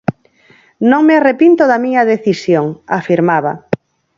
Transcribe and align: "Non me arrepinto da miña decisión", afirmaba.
"Non 0.89 1.01
me 1.07 1.13
arrepinto 1.17 1.63
da 1.71 1.81
miña 1.83 2.07
decisión", 2.13 2.65
afirmaba. 2.99 3.53